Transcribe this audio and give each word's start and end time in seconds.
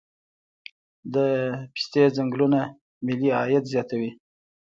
د 1.13 1.15
پستې 1.73 2.03
ځنګلونه 2.15 2.59
ملي 3.05 3.29
عاید 3.37 3.63
زیاتوي. 3.73 4.11